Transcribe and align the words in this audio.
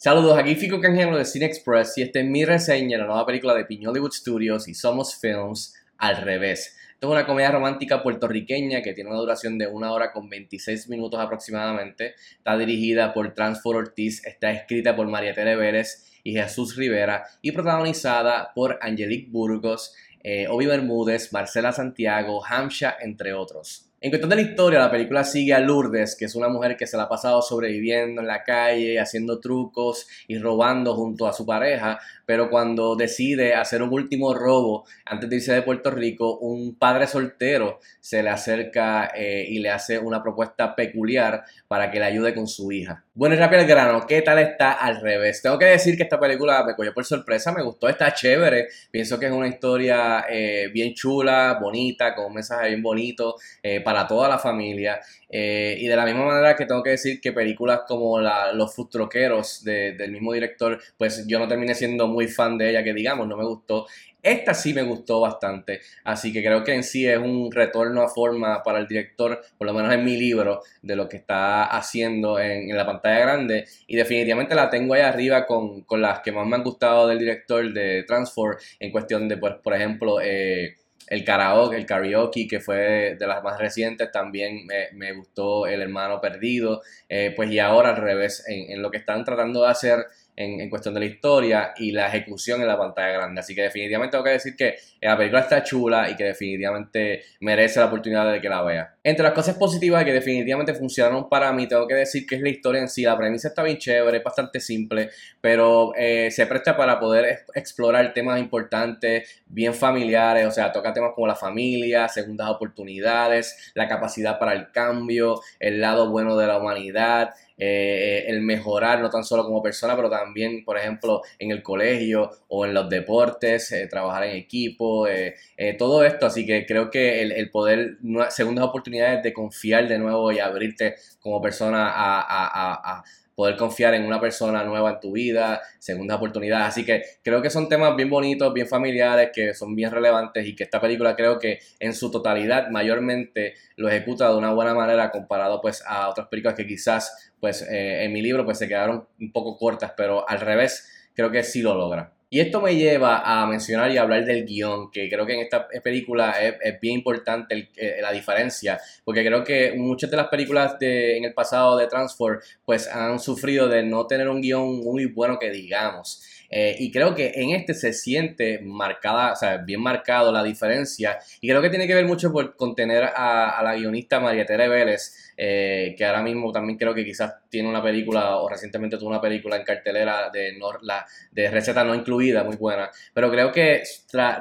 Saludos, 0.00 0.38
aquí 0.38 0.54
Fico 0.54 0.80
Canjero 0.80 1.18
de 1.18 1.24
Cine 1.24 1.46
Express 1.46 1.98
y 1.98 2.02
esta 2.02 2.20
es 2.20 2.24
mi 2.24 2.44
reseña 2.44 2.96
de 2.96 3.02
la 3.02 3.08
nueva 3.08 3.26
película 3.26 3.52
de 3.52 3.64
Piñol 3.64 3.90
Hollywood 3.90 4.12
Studios 4.12 4.68
y 4.68 4.74
Somos 4.74 5.16
Films 5.16 5.74
al 5.96 6.18
revés. 6.18 6.76
Esto 6.92 7.08
es 7.08 7.12
una 7.14 7.26
comedia 7.26 7.50
romántica 7.50 8.00
puertorriqueña 8.00 8.80
que 8.80 8.92
tiene 8.92 9.10
una 9.10 9.18
duración 9.18 9.58
de 9.58 9.66
una 9.66 9.90
hora 9.90 10.12
con 10.12 10.28
26 10.28 10.88
minutos 10.88 11.18
aproximadamente. 11.18 12.14
Está 12.36 12.56
dirigida 12.56 13.12
por 13.12 13.34
Transfor 13.34 13.74
Ortiz, 13.74 14.24
está 14.24 14.52
escrita 14.52 14.94
por 14.94 15.08
María 15.08 15.34
Tere 15.34 15.56
Vélez 15.56 16.12
y 16.22 16.34
Jesús 16.34 16.76
Rivera 16.76 17.24
y 17.42 17.50
protagonizada 17.50 18.52
por 18.54 18.78
Angelique 18.80 19.32
Burgos, 19.32 19.96
eh, 20.22 20.46
Obi 20.46 20.66
Bermúdez, 20.66 21.32
Marcela 21.32 21.72
Santiago, 21.72 22.40
Hamsha, 22.46 22.96
entre 23.00 23.32
otros. 23.32 23.87
En 24.00 24.10
cuestión 24.10 24.30
de 24.30 24.36
la 24.36 24.42
historia, 24.42 24.78
la 24.78 24.92
película 24.92 25.24
sigue 25.24 25.52
a 25.52 25.58
Lourdes, 25.58 26.14
que 26.14 26.26
es 26.26 26.36
una 26.36 26.48
mujer 26.48 26.76
que 26.76 26.86
se 26.86 26.96
la 26.96 27.02
ha 27.04 27.08
pasado 27.08 27.42
sobreviviendo 27.42 28.20
en 28.20 28.28
la 28.28 28.44
calle, 28.44 29.00
haciendo 29.00 29.40
trucos 29.40 30.06
y 30.28 30.38
robando 30.38 30.94
junto 30.94 31.26
a 31.26 31.32
su 31.32 31.44
pareja, 31.44 31.98
pero 32.24 32.48
cuando 32.48 32.94
decide 32.94 33.54
hacer 33.54 33.82
un 33.82 33.92
último 33.92 34.34
robo 34.34 34.84
antes 35.04 35.28
de 35.28 35.36
irse 35.36 35.52
de 35.52 35.62
Puerto 35.62 35.90
Rico, 35.90 36.38
un 36.38 36.76
padre 36.76 37.08
soltero 37.08 37.80
se 37.98 38.22
le 38.22 38.30
acerca 38.30 39.10
eh, 39.16 39.44
y 39.48 39.58
le 39.58 39.70
hace 39.70 39.98
una 39.98 40.22
propuesta 40.22 40.76
peculiar 40.76 41.42
para 41.66 41.90
que 41.90 41.98
le 41.98 42.04
ayude 42.04 42.36
con 42.36 42.46
su 42.46 42.70
hija. 42.70 43.04
Bueno, 43.18 43.34
y 43.34 43.38
rápido 43.38 43.62
el 43.62 43.66
grano, 43.66 44.06
¿qué 44.06 44.22
tal 44.22 44.38
está 44.38 44.74
al 44.74 45.00
revés? 45.00 45.42
Tengo 45.42 45.58
que 45.58 45.64
decir 45.64 45.96
que 45.96 46.04
esta 46.04 46.20
película 46.20 46.62
me 46.62 46.76
cogió 46.76 46.94
por 46.94 47.04
sorpresa, 47.04 47.50
me 47.50 47.64
gustó, 47.64 47.88
está 47.88 48.14
chévere, 48.14 48.68
pienso 48.92 49.18
que 49.18 49.26
es 49.26 49.32
una 49.32 49.48
historia 49.48 50.26
eh, 50.30 50.70
bien 50.72 50.94
chula, 50.94 51.58
bonita, 51.60 52.14
con 52.14 52.26
un 52.26 52.34
mensaje 52.34 52.68
bien 52.68 52.80
bonito. 52.80 53.34
Eh, 53.60 53.80
para 53.80 54.06
toda 54.06 54.28
la 54.28 54.38
familia. 54.38 55.00
Eh, 55.28 55.76
y 55.78 55.86
de 55.86 55.96
la 55.96 56.04
misma 56.04 56.24
manera 56.24 56.56
que 56.56 56.64
tengo 56.64 56.82
que 56.82 56.90
decir 56.90 57.20
que 57.20 57.32
películas 57.32 57.82
como 57.86 58.20
la, 58.20 58.52
Los 58.52 58.74
Futroqueros 58.74 59.62
del 59.64 60.10
mismo 60.10 60.32
director, 60.32 60.80
pues 60.96 61.26
yo 61.26 61.38
no 61.38 61.48
terminé 61.48 61.74
siendo 61.74 62.06
muy 62.06 62.28
fan 62.28 62.56
de 62.56 62.70
ella, 62.70 62.82
que 62.82 62.94
digamos, 62.94 63.26
no 63.28 63.36
me 63.36 63.44
gustó. 63.44 63.86
Esta 64.20 64.52
sí 64.52 64.74
me 64.74 64.82
gustó 64.82 65.20
bastante, 65.20 65.80
así 66.02 66.32
que 66.32 66.42
creo 66.42 66.64
que 66.64 66.74
en 66.74 66.82
sí 66.82 67.06
es 67.06 67.18
un 67.18 67.52
retorno 67.52 68.02
a 68.02 68.08
forma 68.08 68.62
para 68.64 68.80
el 68.80 68.88
director, 68.88 69.40
por 69.56 69.66
lo 69.66 69.72
menos 69.72 69.94
en 69.94 70.04
mi 70.04 70.16
libro, 70.16 70.60
de 70.82 70.96
lo 70.96 71.08
que 71.08 71.18
está 71.18 71.64
haciendo 71.64 72.40
en, 72.40 72.76
la 72.76 72.84
pantalla 72.84 73.20
grande. 73.20 73.66
Y 73.86 73.96
definitivamente 73.96 74.56
la 74.56 74.70
tengo 74.70 74.94
ahí 74.94 75.02
arriba 75.02 75.46
con, 75.46 75.84
las 76.00 76.20
que 76.20 76.32
más 76.32 76.46
me 76.46 76.56
han 76.56 76.64
gustado 76.64 77.06
del 77.06 77.18
director 77.20 77.72
de 77.72 78.02
Transform, 78.02 78.56
en 78.80 78.90
cuestión 78.90 79.28
de, 79.28 79.36
pues, 79.36 79.54
por 79.62 79.74
ejemplo, 79.74 80.20
eh, 80.20 80.76
el 81.08 81.24
karaoke, 81.24 81.76
el 81.76 81.86
karaoke, 81.86 82.46
que 82.46 82.60
fue 82.60 83.16
de 83.18 83.26
las 83.26 83.42
más 83.42 83.58
recientes, 83.58 84.10
también 84.10 84.66
me, 84.92 85.12
gustó 85.12 85.66
El 85.66 85.82
Hermano 85.82 86.20
Perdido, 86.20 86.82
eh, 87.08 87.32
pues 87.34 87.50
y 87.50 87.58
ahora 87.58 87.90
al 87.90 87.96
revés, 87.96 88.44
en, 88.46 88.82
lo 88.82 88.90
que 88.90 88.98
están 88.98 89.24
tratando 89.24 89.62
de 89.62 89.70
hacer 89.70 90.06
en, 90.38 90.70
cuestión 90.70 90.94
de 90.94 91.00
la 91.00 91.06
historia 91.06 91.72
y 91.76 91.90
la 91.90 92.06
ejecución 92.06 92.60
en 92.60 92.68
la 92.68 92.78
pantalla 92.78 93.12
grande. 93.12 93.40
Así 93.40 93.54
que 93.54 93.62
definitivamente 93.62 94.12
tengo 94.12 94.24
que 94.24 94.30
decir 94.30 94.54
que 94.56 94.76
la 95.00 95.16
película 95.16 95.40
está 95.40 95.64
chula 95.64 96.08
y 96.08 96.16
que 96.16 96.24
definitivamente 96.24 97.22
merece 97.40 97.80
la 97.80 97.86
oportunidad 97.86 98.32
de 98.32 98.40
que 98.40 98.48
la 98.48 98.62
vea. 98.62 98.94
Entre 99.02 99.24
las 99.24 99.32
cosas 99.32 99.56
positivas 99.56 100.04
que 100.04 100.12
definitivamente 100.12 100.74
funcionaron 100.74 101.28
para 101.28 101.52
mí, 101.52 101.66
tengo 101.66 101.88
que 101.88 101.94
decir 101.94 102.24
que 102.24 102.36
es 102.36 102.40
la 102.40 102.50
historia 102.50 102.80
en 102.80 102.88
sí. 102.88 103.02
La 103.02 103.18
premisa 103.18 103.48
está 103.48 103.64
bien 103.64 103.78
chévere, 103.78 104.18
es 104.18 104.24
bastante 104.24 104.60
simple, 104.60 105.10
pero 105.40 105.92
eh, 105.96 106.30
se 106.30 106.46
presta 106.46 106.76
para 106.76 107.00
poder 107.00 107.40
explorar 107.54 108.12
temas 108.12 108.38
importantes, 108.38 109.42
bien 109.46 109.74
familiares, 109.74 110.46
o 110.46 110.52
sea, 110.52 110.70
toca 110.70 110.92
temas 110.92 111.12
como 111.14 111.26
la 111.26 111.34
familia, 111.34 112.08
segundas 112.08 112.48
oportunidades, 112.48 113.72
la 113.74 113.88
capacidad 113.88 114.38
para 114.38 114.52
el 114.52 114.70
cambio, 114.70 115.40
el 115.58 115.80
lado 115.80 116.10
bueno 116.10 116.36
de 116.36 116.46
la 116.46 116.58
humanidad. 116.58 117.30
Eh, 117.58 118.24
el 118.28 118.40
mejorar 118.42 119.00
no 119.00 119.10
tan 119.10 119.24
solo 119.24 119.44
como 119.44 119.62
persona, 119.62 119.96
pero 119.96 120.08
también, 120.08 120.64
por 120.64 120.78
ejemplo, 120.78 121.22
en 121.38 121.50
el 121.50 121.62
colegio 121.62 122.30
o 122.48 122.64
en 122.64 122.74
los 122.74 122.88
deportes, 122.88 123.72
eh, 123.72 123.88
trabajar 123.88 124.24
en 124.24 124.36
equipo, 124.36 125.08
eh, 125.08 125.34
todo 125.78 126.04
esto. 126.04 126.26
Así 126.26 126.46
que 126.46 126.64
creo 126.66 126.90
que 126.90 127.22
el, 127.22 127.50
poder, 127.50 127.98
segundas 128.30 128.64
oportunidades 128.64 129.22
de 129.22 129.32
confiar 129.32 129.88
de 129.88 129.98
nuevo 129.98 130.32
y 130.32 130.38
abrirte 130.38 130.94
como 131.20 131.42
persona 131.42 131.90
a 131.94 133.02
poder 133.38 133.56
confiar 133.56 133.94
en 133.94 134.04
una 134.04 134.20
persona 134.20 134.64
nueva 134.64 134.90
en 134.90 134.98
tu 134.98 135.12
vida, 135.12 135.62
segunda 135.78 136.16
oportunidad. 136.16 136.66
Así 136.66 136.84
que 136.84 137.04
creo 137.22 137.40
que 137.40 137.50
son 137.50 137.68
temas 137.68 137.94
bien 137.94 138.10
bonitos, 138.10 138.52
bien 138.52 138.66
familiares, 138.66 139.30
que 139.32 139.54
son 139.54 139.76
bien 139.76 139.92
relevantes 139.92 140.44
y 140.44 140.56
que 140.56 140.64
esta 140.64 140.80
película 140.80 141.14
creo 141.14 141.38
que 141.38 141.60
en 141.78 141.94
su 141.94 142.10
totalidad 142.10 142.68
mayormente 142.70 143.54
lo 143.76 143.88
ejecuta 143.88 144.28
de 144.28 144.36
una 144.36 144.52
buena 144.52 144.74
manera 144.74 145.12
comparado 145.12 145.60
pues 145.60 145.84
a 145.86 146.08
otras 146.08 146.26
películas 146.26 146.56
que 146.56 146.66
quizás 146.66 147.32
pues 147.38 147.62
eh, 147.62 148.02
en 148.02 148.12
mi 148.12 148.22
libro 148.22 148.44
pues 148.44 148.58
se 148.58 148.66
quedaron 148.66 149.06
un 149.20 149.30
poco 149.30 149.56
cortas, 149.56 149.92
pero 149.96 150.28
al 150.28 150.40
revés 150.40 151.08
creo 151.14 151.30
que 151.30 151.44
sí 151.44 151.62
lo 151.62 151.76
logra. 151.76 152.17
Y 152.30 152.40
esto 152.40 152.60
me 152.60 152.76
lleva 152.76 153.22
a 153.24 153.46
mencionar 153.46 153.90
y 153.90 153.96
hablar 153.96 154.24
del 154.24 154.44
guion, 154.44 154.90
que 154.90 155.08
creo 155.08 155.24
que 155.24 155.34
en 155.34 155.40
esta 155.40 155.66
película 155.82 156.34
es, 156.42 156.78
bien 156.80 156.94
importante 156.94 157.70
eh, 157.76 157.98
la 158.02 158.12
diferencia, 158.12 158.78
porque 159.02 159.24
creo 159.24 159.42
que 159.44 159.72
muchas 159.76 160.10
de 160.10 160.18
las 160.18 160.28
películas 160.28 160.78
de, 160.78 161.16
en 161.16 161.24
el 161.24 161.32
pasado 161.32 161.78
de 161.78 161.86
Transform 161.86 162.38
pues 162.66 162.86
han 162.86 163.18
sufrido 163.18 163.68
de 163.68 163.82
no 163.82 164.06
tener 164.06 164.28
un 164.28 164.42
guion 164.42 164.80
muy 164.80 165.06
bueno 165.06 165.38
que 165.38 165.50
digamos. 165.50 166.22
Eh, 166.50 166.76
y 166.78 166.90
creo 166.90 167.14
que 167.14 167.32
en 167.34 167.50
este 167.50 167.74
se 167.74 167.92
siente 167.92 168.60
marcada, 168.60 169.32
o 169.32 169.36
sea, 169.36 169.58
bien 169.58 169.82
marcado 169.82 170.32
la 170.32 170.42
diferencia. 170.42 171.18
Y 171.40 171.48
creo 171.48 171.60
que 171.60 171.70
tiene 171.70 171.86
que 171.86 171.94
ver 171.94 172.06
mucho 172.06 172.32
por 172.32 172.56
contener 172.56 173.04
a, 173.04 173.60
la 173.62 173.74
guionista 173.74 174.20
María 174.20 174.46
Tere 174.46 174.68
Vélez, 174.68 175.27
eh, 175.40 175.94
que 175.96 176.04
ahora 176.04 176.20
mismo 176.20 176.50
también 176.50 176.76
creo 176.76 176.92
que 176.92 177.04
quizás 177.04 177.32
tiene 177.48 177.68
una 177.68 177.80
película 177.80 178.38
o 178.38 178.48
recientemente 178.48 178.98
tuvo 178.98 179.10
una 179.10 179.20
película 179.20 179.56
en 179.56 179.62
cartelera 179.62 180.30
de, 180.30 180.58
la, 180.82 181.06
de 181.30 181.48
receta 181.48 181.84
no 181.84 181.94
incluida, 181.94 182.42
muy 182.42 182.56
buena. 182.56 182.90
Pero 183.14 183.30
creo 183.30 183.52
que 183.52 183.84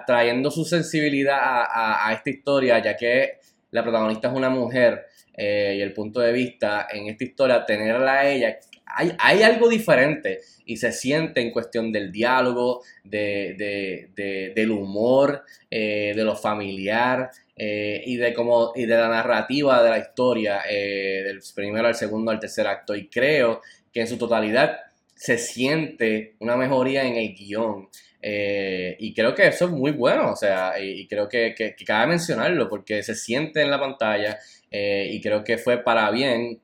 trayendo 0.07 0.49
su 0.49 0.65
sensibilidad 0.65 1.37
a, 1.39 2.11
esta 2.13 2.31
historia, 2.31 2.79
ya 2.79 2.97
que 2.97 3.37
la 3.69 3.83
protagonista 3.83 4.29
es 4.29 4.33
una 4.33 4.49
mujer 4.49 5.05
eh, 5.35 5.75
y 5.77 5.81
el 5.81 5.93
punto 5.93 6.19
de 6.19 6.31
vista 6.31 6.87
en 6.91 7.05
esta 7.09 7.23
historia, 7.23 7.63
tenerla 7.63 8.13
a 8.13 8.27
ella 8.27 8.57
hay, 8.95 9.43
algo 9.43 9.69
diferente 9.69 10.41
y 10.65 10.77
se 10.77 10.91
siente 10.91 11.41
en 11.41 11.51
cuestión 11.51 11.91
del 11.91 12.11
diálogo, 12.11 12.83
de, 13.03 14.09
del 14.55 14.71
humor, 14.71 15.43
eh, 15.69 16.13
de 16.15 16.23
lo 16.23 16.35
familiar 16.35 17.29
eh, 17.55 18.01
y, 18.05 18.17
de 18.17 18.33
cómo, 18.33 18.71
y 18.75 18.85
de 18.85 18.95
la 18.95 19.09
narrativa 19.09 19.83
de 19.83 19.89
la 19.89 19.99
historia, 19.99 20.61
eh, 20.69 21.23
del 21.25 21.39
primero 21.53 21.87
al 21.87 21.95
segundo 21.95 22.31
al 22.31 22.39
tercer 22.39 22.67
acto. 22.67 22.95
Y 22.95 23.07
creo 23.07 23.61
que 23.93 24.01
en 24.01 24.07
su 24.07 24.17
totalidad 24.17 24.77
se 25.15 25.37
siente 25.37 26.35
una 26.39 26.55
mejoría 26.55 27.03
en 27.03 27.15
el 27.15 27.33
guion. 27.33 27.89
y 28.21 29.13
creo 29.13 29.33
que 29.35 29.47
eso 29.47 29.65
es 29.65 29.71
muy 29.71 29.91
bueno, 29.91 30.31
o 30.31 30.35
sea, 30.35 30.79
y, 30.79 31.07
creo 31.07 31.29
que, 31.29 31.53
que, 31.55 31.75
que, 31.75 31.85
cabe 31.85 32.07
mencionarlo 32.07 32.67
porque 32.69 33.01
se 33.03 33.15
siente 33.15 33.61
en 33.61 33.71
la 33.71 33.79
pantalla 33.79 34.37
y 34.71 35.21
creo 35.21 35.43
que 35.43 35.57
fue 35.57 35.77
para 35.83 36.11
bien 36.11 36.59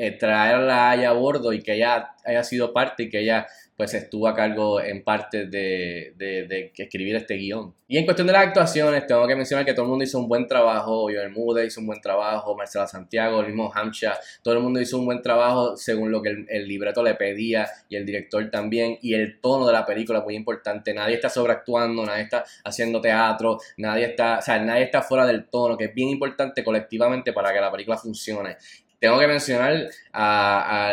eh, 0.00 0.12
traerla 0.12 0.92
a 0.92 1.12
bordo 1.12 1.52
y 1.52 1.60
que 1.60 1.74
ella 1.74 2.14
haya 2.24 2.44
sido 2.44 2.72
parte 2.72 3.02
y 3.02 3.10
que 3.10 3.18
ella 3.18 3.48
pues 3.76 3.94
estuvo 3.94 4.26
a 4.26 4.34
cargo 4.34 4.80
en 4.80 5.04
parte 5.04 5.46
de, 5.46 6.12
de, 6.16 6.72
escribir 6.76 7.14
este 7.14 7.34
guion. 7.34 7.72
Y 7.86 7.96
en 7.96 8.04
cuestión 8.04 8.26
de 8.26 8.32
las 8.32 8.48
actuaciones, 8.48 9.06
tengo 9.06 9.24
que 9.28 9.36
mencionar 9.36 9.64
que 9.64 9.72
todo 9.72 9.84
el 9.84 9.90
mundo 9.90 10.04
hizo 10.04 10.18
un 10.18 10.28
buen 10.28 10.48
trabajo, 10.48 11.02
Joel 11.02 11.30
Mude 11.30 11.64
hizo 11.64 11.80
un 11.80 11.86
buen 11.86 12.00
trabajo, 12.00 12.56
Marcela 12.56 12.88
Santiago, 12.88 13.40
el 13.40 13.46
mismo 13.46 13.72
Hamsha, 13.72 14.18
todo 14.42 14.54
el 14.54 14.60
mundo 14.60 14.80
hizo 14.80 14.98
un 14.98 15.06
buen 15.06 15.22
trabajo 15.22 15.76
según 15.76 16.10
lo 16.10 16.20
que 16.20 16.44
el, 16.48 16.66
libreto 16.66 17.04
le 17.04 17.14
pedía 17.14 17.68
y 17.88 17.94
el 17.94 18.04
director 18.04 18.50
también, 18.50 18.98
y 19.00 19.14
el 19.14 19.40
tono 19.40 19.64
de 19.66 19.72
la 19.72 19.86
película 19.86 20.22
muy 20.22 20.34
importante, 20.34 20.92
nadie 20.92 21.14
está 21.14 21.28
sobreactuando, 21.28 22.04
nadie 22.04 22.22
está 22.22 22.44
haciendo 22.64 23.00
teatro, 23.00 23.58
nadie 23.76 24.06
está, 24.06 24.38
o 24.38 24.42
sea, 24.42 24.58
nadie 24.58 24.84
está 24.84 25.02
fuera 25.02 25.24
del 25.24 25.48
tono, 25.48 25.76
que 25.76 25.84
es 25.84 25.94
bien 25.94 26.08
importante 26.08 26.64
colectivamente 26.64 27.32
para 27.32 27.52
que 27.52 27.60
la 27.60 27.70
película 27.70 27.96
funcione. 27.96 28.56
Tengo 29.00 29.18
que 29.20 29.28
mencionar 29.28 29.88
a, 30.12 30.92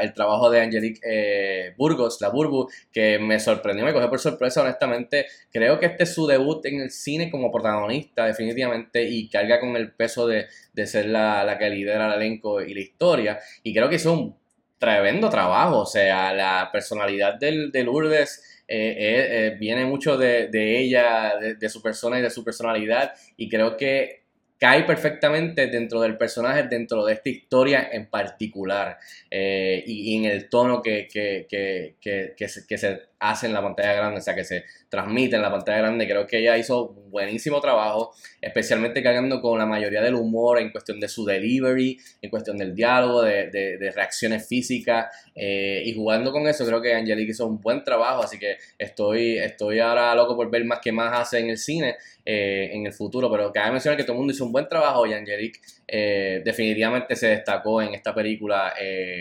el 0.00 0.14
trabajo 0.14 0.48
de 0.48 0.60
Angelique 0.60 1.00
eh, 1.04 1.74
Burgos, 1.76 2.20
la 2.20 2.28
Burbu, 2.28 2.68
que 2.92 3.18
me 3.18 3.40
sorprendió, 3.40 3.84
me 3.84 3.92
cogió 3.92 4.08
por 4.08 4.20
sorpresa, 4.20 4.62
honestamente. 4.62 5.26
Creo 5.52 5.80
que 5.80 5.86
este 5.86 6.04
es 6.04 6.14
su 6.14 6.26
debut 6.26 6.64
en 6.66 6.82
el 6.82 6.90
cine 6.90 7.28
como 7.28 7.50
protagonista, 7.50 8.26
definitivamente, 8.26 9.02
y 9.02 9.28
carga 9.28 9.58
con 9.58 9.74
el 9.74 9.90
peso 9.92 10.28
de, 10.28 10.46
ser 10.86 11.06
la, 11.06 11.56
que 11.58 11.68
lidera 11.68 12.06
el 12.06 12.22
elenco 12.22 12.60
y 12.62 12.72
la 12.74 12.80
historia. 12.80 13.40
Y 13.64 13.74
creo 13.74 13.88
que 13.88 13.96
hizo 13.96 14.12
un 14.12 14.36
tremendo 14.78 15.28
trabajo, 15.28 15.80
o 15.80 15.86
sea, 15.86 16.32
la 16.32 16.70
personalidad 16.72 17.34
del, 17.34 17.72
de 17.72 17.82
Lourdes. 17.82 18.52
Eh, 18.68 18.96
eh, 18.98 19.56
viene 19.60 19.84
mucho 19.84 20.16
de, 20.16 20.48
ella, 20.52 21.34
de, 21.38 21.68
su 21.68 21.80
persona 21.80 22.18
y 22.18 22.22
de 22.22 22.30
su 22.30 22.44
personalidad, 22.44 23.12
y 23.36 23.48
creo 23.48 23.76
que 23.76 24.25
cae 24.58 24.84
perfectamente 24.84 25.66
dentro 25.66 26.00
del 26.00 26.16
personaje, 26.16 26.62
dentro 26.64 27.04
de 27.04 27.14
esta 27.14 27.28
historia 27.28 27.88
en 27.92 28.06
particular 28.06 28.98
eh, 29.30 29.82
y, 29.86 30.16
en 30.16 30.24
el 30.24 30.48
tono 30.48 30.80
que, 30.80 31.08
que, 31.12 31.46
que, 31.48 32.34
que, 32.36 32.78
se, 32.78 33.02
hace 33.18 33.46
en 33.46 33.54
la 33.54 33.62
pantalla 33.62 33.94
grande, 33.94 34.18
o 34.18 34.22
sea, 34.22 34.34
que 34.34 34.44
se 34.44 34.64
transmite 34.88 35.36
en 35.36 35.42
la 35.42 35.50
pantalla 35.50 35.78
grande. 35.78 36.06
Creo 36.06 36.26
que 36.26 36.38
ella 36.38 36.56
hizo 36.56 36.88
buenísimo 37.08 37.60
trabajo, 37.60 38.14
especialmente 38.40 39.02
cargando 39.02 39.40
con 39.40 39.58
la 39.58 39.66
mayoría 39.66 40.02
del 40.02 40.14
humor 40.14 40.58
en 40.58 40.70
cuestión 40.70 41.00
de 41.00 41.08
su 41.08 41.24
delivery, 41.24 41.98
en 42.20 42.30
cuestión 42.30 42.56
del 42.56 42.74
diálogo, 42.74 43.22
de, 43.22 43.50
de, 43.50 43.90
reacciones 43.90 44.46
físicas 44.46 45.06
eh, 45.34 45.82
y 45.84 45.94
jugando 45.94 46.32
con 46.32 46.46
eso. 46.46 46.66
Creo 46.66 46.82
que 46.82 46.94
Angelique 46.94 47.32
hizo 47.32 47.46
un 47.46 47.60
buen 47.60 47.82
trabajo, 47.84 48.22
así 48.22 48.38
que 48.38 48.56
estoy, 48.78 49.38
estoy 49.38 49.80
ahora 49.80 50.14
loco 50.14 50.36
por 50.36 50.50
ver 50.50 50.64
más 50.64 50.80
que 50.80 50.92
más 50.92 51.18
hace 51.18 51.38
en 51.38 51.50
el 51.50 51.58
cine 51.58 51.96
eh, 52.24 52.70
en 52.72 52.86
el 52.86 52.92
futuro. 52.92 53.30
Pero 53.30 53.52
cabe 53.52 53.72
mencionar 53.72 53.96
que 53.96 54.04
todo 54.04 54.12
el 54.12 54.18
mundo 54.18 54.32
hizo 54.32 54.45
un 54.46 54.52
buen 54.52 54.68
trabajo 54.68 55.06
y 55.06 55.12
Angelique 55.12 55.60
eh, 55.86 56.42
definitivamente 56.44 57.14
se 57.16 57.28
destacó 57.28 57.82
en 57.82 57.94
esta 57.94 58.14
película 58.14 58.72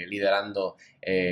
liderando 0.07 0.75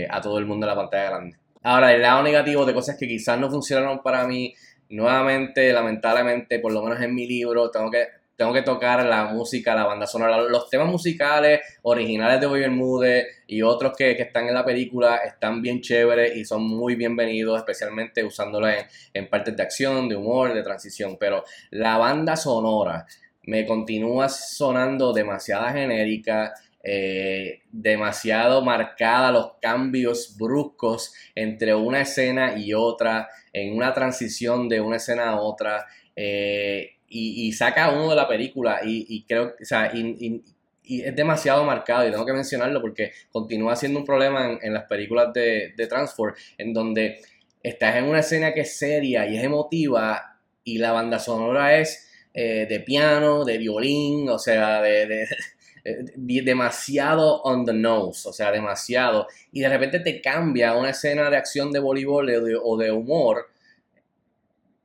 a 0.09 0.21
todo 0.21 0.37
el 0.37 0.45
mundo 0.45 0.65
en 0.65 0.69
la 0.69 0.75
pantalla 0.75 1.09
grande. 1.09 1.37
Ahora, 1.63 1.93
el 1.93 2.01
lado 2.01 2.21
negativo 2.23 2.65
de 2.65 2.73
cosas 2.73 2.97
que 2.97 3.07
quizás 3.07 3.39
no 3.39 3.49
funcionaron 3.49 4.03
para 4.03 4.27
mí, 4.27 4.53
nuevamente, 4.89 5.71
lamentablemente, 5.71 6.59
por 6.59 6.73
lo 6.73 6.83
menos 6.83 7.01
en 7.01 7.15
mi 7.15 7.25
libro, 7.25 7.71
tengo 7.71 7.89
que, 7.89 8.07
tengo 8.35 8.51
que 8.51 8.63
tocar 8.63 9.05
la 9.05 9.25
música, 9.25 9.73
la 9.73 9.85
banda 9.85 10.05
sonora, 10.05 10.41
los 10.41 10.69
temas 10.69 10.87
musicales 10.87 11.61
originales 11.83 12.41
de 12.41 12.47
Boy 12.47 12.59
Bermúdez 12.59 13.43
y 13.47 13.61
otros 13.61 13.93
que, 13.95 14.11
están 14.11 14.49
en 14.49 14.55
la 14.55 14.65
película 14.65 15.17
están 15.17 15.61
bien 15.61 15.79
chéveres 15.79 16.35
y 16.35 16.43
son 16.43 16.63
muy 16.63 16.95
bienvenidos, 16.95 17.57
especialmente 17.59 18.25
usándolos 18.25 18.69
en, 18.69 18.85
en 19.13 19.29
partes 19.29 19.55
de 19.55 19.63
acción, 19.63 20.09
de 20.09 20.17
humor, 20.17 20.53
de 20.53 20.63
transición. 20.63 21.15
Pero 21.17 21.45
la 21.71 21.97
banda 21.97 22.35
sonora 22.35 23.05
me 23.43 23.65
continúa 23.65 24.29
sonando 24.29 25.13
demasiada 25.13 25.71
genérica 25.71 26.53
eh, 26.85 27.61
demasiado 27.71 28.61
marcada 28.61 29.31
los 29.31 29.53
cambios 29.61 30.35
bruscos 30.37 31.13
entre 31.33 31.73
una 31.73 32.01
escena 32.01 32.57
y 32.57 32.73
otra, 32.73 33.29
en 33.53 33.73
una 33.73 33.93
transición 33.93 34.67
de 34.67 34.81
una 34.81 34.97
escena 34.97 35.29
a 35.29 35.39
otra, 35.39 35.85
eh, 36.13 36.97
y, 37.07 37.53
saca 37.53 37.91
uno 37.91 38.09
de 38.09 38.15
la 38.15 38.27
película, 38.27 38.81
y, 38.83 39.23
creo, 39.25 39.53
o 39.61 39.65
sea, 39.65 39.93
es 39.93 41.15
demasiado 41.15 41.63
marcado, 41.63 42.07
y 42.07 42.11
tengo 42.11 42.25
que 42.25 42.33
mencionarlo 42.33 42.81
porque 42.81 43.11
continúa 43.31 43.75
siendo 43.75 43.99
un 43.99 44.05
problema 44.05 44.57
en, 44.61 44.73
las 44.73 44.85
películas 44.85 45.31
de, 45.31 45.73
de 45.77 45.87
Transform, 45.87 46.33
en 46.57 46.73
donde 46.73 47.19
estás 47.61 47.95
en 47.95 48.05
una 48.05 48.19
escena 48.19 48.53
que 48.53 48.61
es 48.61 48.77
seria 48.77 49.27
y 49.27 49.37
es 49.37 49.43
emotiva, 49.43 50.39
y 50.63 50.79
la 50.79 50.91
banda 50.91 51.19
sonora 51.19 51.77
es 51.77 52.12
eh, 52.33 52.65
de 52.67 52.79
piano, 52.79 53.45
de 53.45 53.57
violín, 53.57 54.27
o 54.29 54.39
sea, 54.39 54.81
de, 54.81 55.27
eh, 55.83 56.05
demasiado 56.43 57.41
on 57.43 57.65
the 57.65 57.73
nose, 57.73 58.27
o 58.27 58.33
sea, 58.33 58.51
demasiado. 58.51 59.27
Y 59.51 59.61
de 59.61 59.69
repente 59.69 59.99
te 59.99 60.21
cambia 60.21 60.75
una 60.75 60.89
escena 60.89 61.29
de 61.29 61.37
acción 61.37 61.71
de 61.71 61.79
voleibol 61.79 62.29
o 62.63 62.77
de 62.77 62.91
humor 62.91 63.47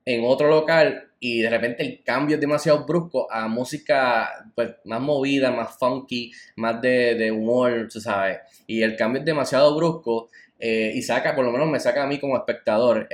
en 0.04 0.24
otro 0.24 0.48
local 0.48 1.08
y 1.20 1.42
de 1.42 1.50
repente 1.50 1.82
el 1.82 2.02
cambio 2.04 2.36
es 2.36 2.40
demasiado 2.40 2.84
brusco 2.86 3.30
a 3.30 3.48
música 3.48 4.46
pues, 4.54 4.70
más 4.84 5.00
movida, 5.00 5.50
más 5.50 5.76
funky, 5.78 6.30
más 6.56 6.80
de, 6.80 7.30
humor, 7.32 7.88
tú 7.90 8.00
sabes. 8.00 8.38
Y 8.66 8.82
el 8.82 8.96
cambio 8.96 9.20
es 9.20 9.26
demasiado 9.26 9.74
brusco 9.74 10.30
eh, 10.58 10.92
y 10.94 11.02
saca, 11.02 11.34
por 11.34 11.44
lo 11.44 11.52
menos 11.52 11.68
me 11.68 11.80
saca 11.80 12.04
a 12.04 12.06
mí 12.06 12.18
como 12.18 12.36
espectador. 12.36 13.08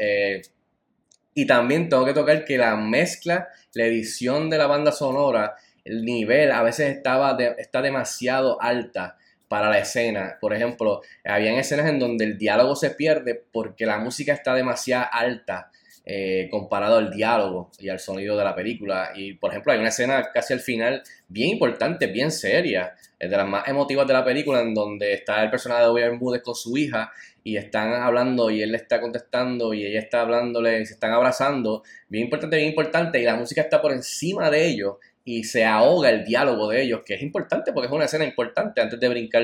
Y 1.35 1.47
también 1.47 1.89
tengo 1.89 2.05
que 2.05 2.15
tocar 2.15 2.45
que 2.45 2.57
la 2.59 2.77
mezcla, 2.77 3.49
la 3.75 3.85
edición 3.85 4.49
de 4.51 4.59
la 4.59 4.67
banda 4.67 4.93
sonora 4.93 5.57
el 5.85 6.05
nivel 6.05 6.51
a 6.51 6.63
veces 6.63 6.97
estaba 6.97 7.37
está 7.59 7.83
demasiado 7.83 8.61
alta 8.61 9.19
para 9.49 9.69
la 9.69 9.79
escena. 9.79 10.39
Por 10.41 10.55
ejemplo, 10.55 11.03
habían 11.25 11.57
escenas 11.57 11.87
en 11.87 11.99
donde 11.99 12.25
el 12.25 12.39
diálogo 12.39 12.75
se 12.75 12.91
pierde 12.91 13.45
porque 13.53 13.87
la 13.87 13.99
música 13.99 14.33
está 14.33 14.55
demasiado 14.55 15.07
alta 15.13 15.71
eh, 16.07 16.49
comparado 16.51 16.99
al 16.99 17.11
diálogo 17.11 17.71
y 17.79 17.89
al 17.89 17.99
sonido 17.99 18.37
de 18.37 18.45
la 18.45 18.55
película. 18.55 19.13
Y 19.15 19.35
por 19.35 19.51
ejemplo, 19.51 19.73
hay 19.73 19.79
una 19.79 19.89
escena 19.89 20.31
casi 20.33 20.53
al 20.53 20.61
final 20.61 21.03
bien 21.29 21.51
importante, 21.51 22.07
bien 22.07 22.31
seria, 22.31 22.95
de 23.19 23.29
las 23.29 23.47
más 23.49 23.67
emotivas 23.69 24.07
de 24.07 24.13
la 24.13 24.25
película, 24.25 24.61
en 24.61 24.75
donde 24.75 25.15
está 25.15 25.43
el 25.43 25.51
personaje 25.51 25.85
de 25.85 25.91
William 25.91 26.19
Booth 26.19 26.43
con 26.43 26.55
su 26.55 26.77
hija 26.77 27.11
y 27.43 27.57
están 27.57 27.93
hablando 27.93 28.51
y 28.51 28.63
él 28.63 28.73
le 28.73 28.79
está 28.79 29.01
contestando 29.01 29.75
y 29.75 29.85
ella 29.85 30.01
está 30.01 30.23
hablándole 30.23 30.81
y 30.81 30.87
se 30.87 30.95
están 30.95 31.13
abrazando. 31.13 31.83
Bien 32.09 32.25
importante, 32.25 32.57
bien 32.57 32.69
importante. 32.71 33.21
Y 33.21 33.25
la 33.25 33.37
música 33.37 33.61
está 33.61 33.81
por 33.81 33.93
encima 33.93 34.51
de 34.51 34.67
ellos 34.67 34.97
y 35.25 35.45
se 35.45 35.65
ahoga 35.65 36.11
el 36.11 36.25
diálogo 36.25 36.69
de 36.69 36.83
ellos, 36.83 37.03
que 37.05 37.15
es 37.15 37.23
importante 37.23 37.73
porque 37.73 37.87
es 37.87 37.93
una 37.93 38.05
escena 38.07 38.25
importante 38.25 38.81
antes 38.81 38.99
de 38.99 39.09
brincar 39.09 39.43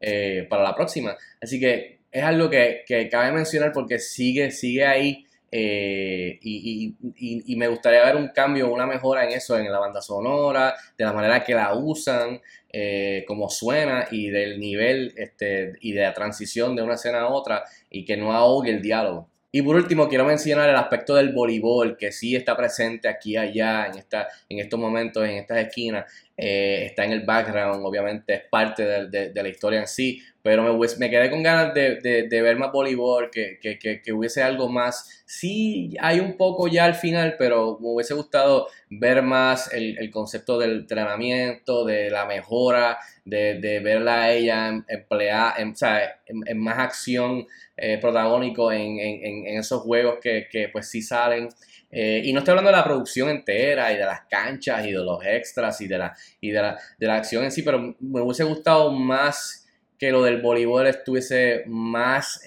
eh, 0.00 0.46
para 0.48 0.62
la 0.62 0.74
próxima. 0.74 1.16
Así 1.40 1.60
que 1.60 2.00
es 2.10 2.22
algo 2.22 2.50
que, 2.50 2.84
cabe 3.10 3.32
mencionar 3.32 3.72
porque 3.72 3.98
sigue, 3.98 4.50
sigue 4.50 4.84
ahí 4.84 5.26
eh, 5.52 6.38
y, 6.42 7.56
me 7.56 7.68
gustaría 7.68 8.04
ver 8.04 8.16
un 8.16 8.28
cambio, 8.28 8.72
una 8.72 8.86
mejora 8.86 9.24
en 9.24 9.32
eso, 9.32 9.58
en 9.58 9.70
la 9.70 9.78
banda 9.78 10.00
sonora, 10.00 10.74
de 10.96 11.04
la 11.04 11.12
manera 11.12 11.44
que 11.44 11.54
la 11.54 11.74
usan, 11.74 12.40
eh, 12.72 13.24
como 13.26 13.50
suena 13.50 14.06
y 14.10 14.30
del 14.30 14.60
nivel 14.60 15.12
este, 15.16 15.72
y 15.80 15.92
de 15.92 16.02
la 16.02 16.14
transición 16.14 16.76
de 16.76 16.82
una 16.82 16.94
escena 16.94 17.22
a 17.22 17.28
otra 17.28 17.64
y 17.90 18.04
que 18.04 18.16
no 18.16 18.32
ahogue 18.32 18.70
el 18.70 18.80
diálogo. 18.80 19.28
Y 19.52 19.62
por 19.62 19.74
último, 19.74 20.08
quiero 20.08 20.24
mencionar 20.24 20.70
el 20.70 20.76
aspecto 20.76 21.16
del 21.16 21.32
voleibol, 21.32 21.96
que 21.96 22.12
sí 22.12 22.36
está 22.36 22.56
presente 22.56 23.08
aquí, 23.08 23.36
allá, 23.36 23.86
en, 23.86 23.98
esta, 23.98 24.28
en 24.48 24.60
estos 24.60 24.78
momentos, 24.78 25.24
en 25.24 25.38
estas 25.38 25.58
esquinas. 25.58 26.29
Eh, 26.42 26.86
está 26.86 27.04
en 27.04 27.12
el 27.12 27.20
background, 27.26 27.84
obviamente 27.84 28.32
es 28.32 28.42
parte 28.50 28.82
de, 28.82 29.30
la 29.34 29.48
historia 29.50 29.80
en 29.80 29.86
sí, 29.86 30.22
pero 30.40 30.62
me, 30.62 30.88
me 30.98 31.10
quedé 31.10 31.28
con 31.28 31.42
ganas 31.42 31.74
de, 31.74 32.28
ver 32.30 32.56
más 32.56 32.72
voleibol, 32.72 33.30
que, 33.30 33.58
que, 33.60 34.12
hubiese 34.14 34.42
algo 34.42 34.66
más. 34.70 35.22
Sí, 35.26 35.94
hay 36.00 36.18
un 36.18 36.38
poco 36.38 36.66
ya 36.66 36.86
al 36.86 36.94
final, 36.94 37.34
pero 37.38 37.76
me 37.78 37.88
hubiese 37.88 38.14
gustado 38.14 38.68
ver 38.88 39.20
más 39.20 39.70
el, 39.74 40.10
concepto 40.10 40.58
del 40.58 40.78
entrenamiento, 40.78 41.84
de 41.84 42.08
la 42.08 42.24
mejora, 42.24 42.98
de, 43.26 43.80
verla 43.84 44.22
a 44.22 44.32
ella 44.32 44.82
empleada, 44.88 45.56
en, 45.58 45.72
o 45.72 45.76
sea, 45.76 46.22
en 46.26 46.58
más 46.58 46.78
acción 46.78 47.46
eh, 47.82 47.96
protagónico 47.96 48.70
en, 48.70 49.46
esos 49.46 49.80
juegos 49.80 50.18
que, 50.20 50.68
pues 50.70 50.90
sí 50.90 51.00
salen. 51.00 51.48
Eh, 51.90 52.22
y 52.24 52.32
no 52.32 52.38
estoy 52.38 52.52
hablando 52.52 52.70
de 52.70 52.76
la 52.76 52.84
producción 52.84 53.28
entera 53.30 53.92
y 53.92 53.96
de 53.96 54.04
las 54.04 54.22
canchas 54.30 54.86
y 54.86 54.92
de 54.92 54.98
los 54.98 55.24
extras 55.24 55.80
y 55.80 55.88
de 55.88 55.98
la, 55.98 56.16
y 56.40 56.50
de 56.50 56.62
la, 56.62 56.78
de 56.98 57.06
la 57.06 57.16
acción 57.16 57.44
en 57.44 57.50
sí, 57.50 57.62
pero 57.62 57.96
me 57.98 58.20
hubiese 58.20 58.44
gustado 58.44 58.92
más 58.92 59.66
que 59.98 60.10
lo 60.10 60.22
del 60.22 60.40
voleibol 60.40 60.86
estuviese 60.86 61.64
más 61.66 62.42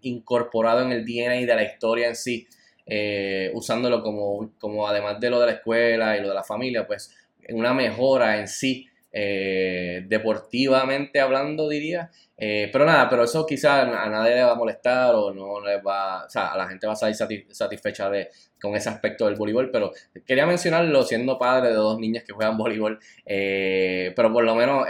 incorporado 0.00 0.80
en 0.80 0.92
el 0.92 1.04
DNA 1.04 1.44
de 1.44 1.54
la 1.54 1.64
historia 1.64 2.08
en 2.08 2.16
sí, 2.16 2.48
eh, 2.86 3.50
usándolo 3.52 4.02
como, 4.02 4.52
como 4.58 4.88
además 4.88 5.20
de 5.20 5.28
lo 5.28 5.38
de 5.40 5.46
la 5.46 5.52
escuela 5.52 6.16
y 6.16 6.22
lo 6.22 6.28
de 6.28 6.34
la 6.34 6.42
familia, 6.42 6.86
pues 6.86 7.14
una 7.50 7.74
mejora 7.74 8.38
en 8.38 8.48
sí 8.48 8.88
eh, 9.16 10.02
deportivamente 10.08 11.20
hablando, 11.20 11.68
diría. 11.68 12.10
Eh, 12.36 12.68
pero 12.72 12.84
nada, 12.84 13.08
pero 13.08 13.22
eso 13.22 13.46
quizás 13.46 13.86
a 13.86 14.08
nadie 14.08 14.34
le 14.34 14.42
va 14.42 14.52
a 14.52 14.56
molestar 14.56 15.14
o 15.14 15.32
no 15.32 15.60
le 15.60 15.80
va, 15.80 16.24
o 16.24 16.28
sea, 16.28 16.48
a 16.48 16.56
la 16.58 16.66
gente 16.66 16.84
va 16.88 16.94
a 16.94 16.96
salir 16.96 17.46
satisfecha 17.50 18.10
de, 18.10 18.28
con 18.60 18.74
ese 18.74 18.88
aspecto 18.88 19.26
del 19.26 19.36
voleibol, 19.36 19.70
pero 19.70 19.92
quería 20.26 20.44
mencionarlo 20.44 21.04
siendo 21.04 21.38
padre 21.38 21.68
de 21.68 21.74
dos 21.74 21.96
niñas 22.00 22.24
que 22.24 22.32
juegan 22.32 22.58
voleibol, 22.58 22.98
eh, 23.24 24.12
pero 24.16 24.32
por 24.32 24.42
lo 24.42 24.56
menos 24.56 24.84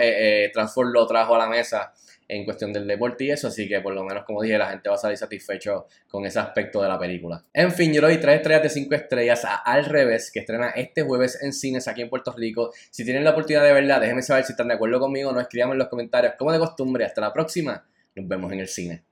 Transform 0.54 0.92
lo 0.92 1.06
trajo 1.06 1.34
a 1.34 1.38
la 1.38 1.46
mesa 1.46 1.92
en 2.34 2.44
cuestión 2.44 2.72
del 2.72 2.86
deporte 2.86 3.24
y 3.24 3.30
eso, 3.30 3.48
así 3.48 3.68
que 3.68 3.80
por 3.80 3.94
lo 3.94 4.04
menos 4.04 4.24
como 4.24 4.42
dije, 4.42 4.58
la 4.58 4.70
gente 4.70 4.88
va 4.88 4.96
a 4.96 4.98
salir 4.98 5.16
satisfecho 5.16 5.86
con 6.08 6.24
ese 6.26 6.38
aspecto 6.38 6.82
de 6.82 6.88
la 6.88 6.98
película. 6.98 7.44
En 7.52 7.72
fin, 7.72 7.92
yo 7.92 8.00
le 8.00 8.08
doy 8.08 8.18
3 8.18 8.36
estrellas 8.36 8.62
de 8.62 8.68
5 8.70 8.94
estrellas 8.94 9.44
a 9.44 9.56
Al 9.56 9.84
Revés, 9.84 10.30
que 10.30 10.40
estrena 10.40 10.70
este 10.70 11.02
jueves 11.02 11.38
en 11.42 11.52
cines 11.52 11.88
aquí 11.88 12.02
en 12.02 12.10
Puerto 12.10 12.32
Rico. 12.32 12.72
Si 12.90 13.04
tienen 13.04 13.24
la 13.24 13.30
oportunidad 13.30 13.64
de 13.64 13.72
verla, 13.72 14.00
déjenme 14.00 14.22
saber 14.22 14.44
si 14.44 14.52
están 14.52 14.68
de 14.68 14.74
acuerdo 14.74 15.00
conmigo, 15.00 15.32
no 15.32 15.40
escriban 15.40 15.72
en 15.72 15.78
los 15.78 15.88
comentarios 15.88 16.34
como 16.38 16.52
de 16.52 16.58
costumbre. 16.58 17.04
Hasta 17.04 17.20
la 17.20 17.32
próxima, 17.32 17.84
nos 18.14 18.28
vemos 18.28 18.52
en 18.52 18.60
el 18.60 18.68
cine. 18.68 19.04